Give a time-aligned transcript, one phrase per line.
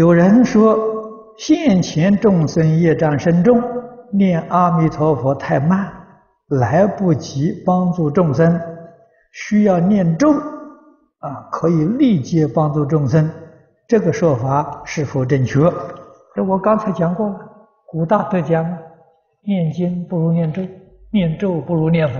[0.00, 0.78] 有人说，
[1.36, 3.62] 现前众生业障深重，
[4.10, 5.92] 念阿弥陀佛太慢，
[6.48, 8.58] 来不及帮助众生，
[9.30, 10.32] 需要念咒，
[11.18, 13.30] 啊，可以立即帮助众生。
[13.86, 15.70] 这个说法是否正确？
[16.34, 17.38] 这我刚才讲过了，
[17.86, 18.64] 古大德讲，
[19.42, 20.62] 念经不如念咒，
[21.12, 22.18] 念咒不如念佛。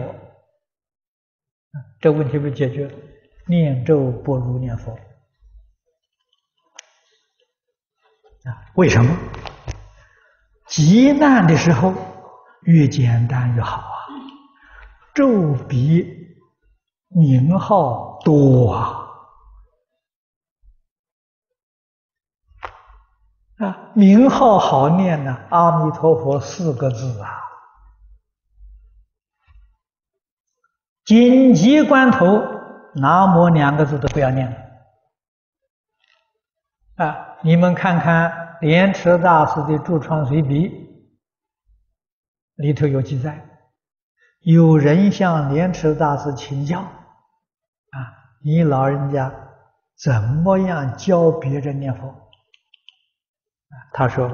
[1.98, 2.90] 这问题被解决，
[3.48, 4.94] 念咒不如念佛。
[8.74, 9.16] 为什么？
[10.66, 11.92] 急难的时候
[12.62, 14.06] 越简单越好啊！
[15.14, 16.06] 咒比
[17.08, 18.96] 名号多啊！
[23.58, 27.36] 啊，名号好念呢，阿弥陀佛四个字啊。
[31.04, 32.40] 紧急关头，
[32.94, 34.69] 南无两个字都不要念了。
[37.04, 37.26] 啊。
[37.42, 40.68] 你们看看莲池大师的《住窗随笔》
[42.56, 43.42] 里头有记载，
[44.40, 46.80] 有人向莲池大师请教
[47.92, 47.96] ：“啊，
[48.44, 49.32] 你老人家
[50.02, 52.08] 怎么样教别人念佛？”
[53.72, 54.30] 啊，他说：“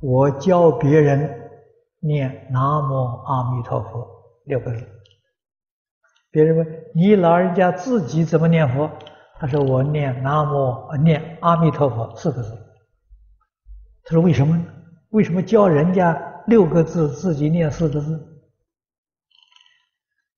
[0.00, 1.50] 我教别人
[1.98, 2.94] 念南无
[3.24, 4.06] 阿弥陀佛
[4.44, 4.88] 六个字。”
[6.30, 8.88] 别人问：“你老人家自己怎么念佛？”
[9.38, 12.56] 他说：“我念南无，念阿弥陀佛四个字。”
[14.04, 14.58] 他说：“为什么？
[15.10, 18.42] 为什么教人家六个字，自己念四个字？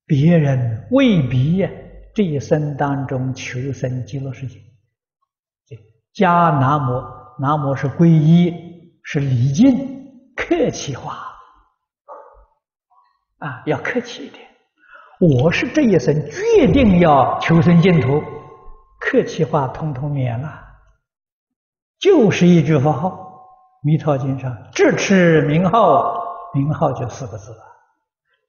[0.04, 1.70] 别人未必呀，
[2.14, 4.58] 这一生当中求生极乐世界。
[6.12, 7.02] 加南无，
[7.40, 8.52] 南无是皈依，
[9.04, 9.76] 是礼敬，
[10.34, 11.18] 客气话
[13.38, 14.44] 啊，要客气一点。
[15.20, 18.20] 我是这一生决定要求生净土。”
[18.98, 20.60] 客气话通通免了，
[21.98, 23.26] 就是一句佛号。
[23.80, 26.20] 弥陀经上只持名号，
[26.52, 27.58] 名号就四个字了。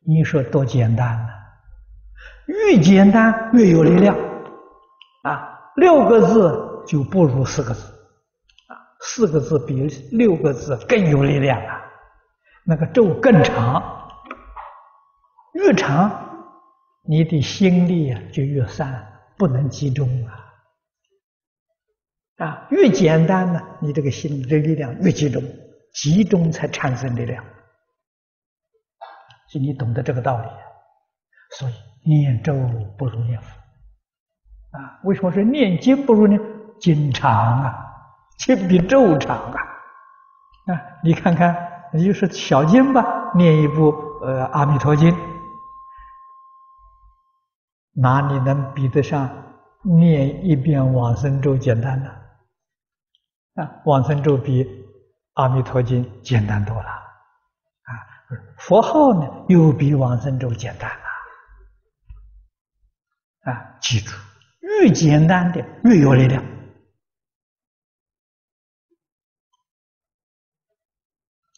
[0.04, 1.30] 你说多简单呢？
[2.48, 4.18] 越简单越有力量
[5.22, 5.72] 啊！
[5.76, 7.94] 六个字就不如四个字
[8.70, 11.80] 啊，四个字比六个字更有力量啊。
[12.66, 14.10] 那个咒更长，
[15.54, 16.12] 越长，
[17.04, 19.08] 你的心力啊就越散，
[19.38, 20.49] 不能集中啊。
[22.40, 25.44] 啊，越简单呢，你这个心的力量越集中，
[25.94, 27.44] 集中才产生力量。
[29.50, 30.48] 所以你懂得这个道理，
[31.58, 31.74] 所以
[32.06, 32.54] 念咒
[32.98, 33.48] 不如念佛。
[34.72, 36.40] 啊，为什么说念经不如念
[36.80, 37.86] 经长啊？
[38.38, 39.60] 经比咒长啊！
[40.68, 43.90] 啊，你看看，你就是小经吧，念一部
[44.22, 45.12] 呃《阿弥陀经》，
[47.96, 49.30] 哪里能比得上
[49.82, 52.10] 念一遍往生咒简单呢？
[53.56, 54.66] 啊往生咒比
[55.34, 57.92] 阿弥陀经简单多了，啊，
[58.58, 60.90] 佛号呢又比往生咒简单
[63.46, 64.12] 了，啊，记住，
[64.60, 66.44] 越简单的越有力量，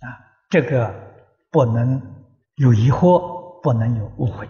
[0.01, 0.07] 啊，
[0.49, 0.93] 这个
[1.49, 1.99] 不能
[2.55, 4.47] 有疑惑，不能有误会，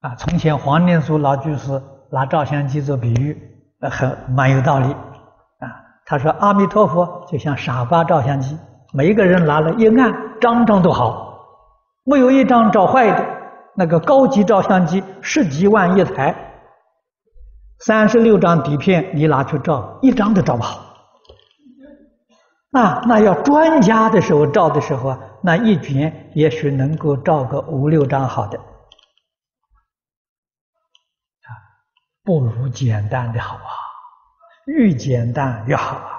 [0.00, 1.97] 啊，从前黄念祖老居士。
[2.10, 3.36] 拿照相机做比喻，
[3.90, 5.68] 很蛮有道理啊。
[6.06, 8.58] 他说：“阿弥陀佛就像傻瓜照相机，
[8.94, 11.38] 每一个人拿了一按，张张都好，
[12.04, 13.24] 没有一张照坏的。
[13.74, 16.34] 那个高级照相机十几万一台，
[17.80, 20.80] 三十六张底片你拿去照，一张都照不好。
[22.70, 28.58] 那，那要专家的时候照的时候啊，那一卷也许能够照个五六张好的。”
[32.28, 33.72] 不如简单的好啊，
[34.66, 36.17] 越简单越好啊。